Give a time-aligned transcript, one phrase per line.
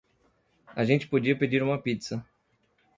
[0.75, 2.25] A gente podia pedir uma pizza.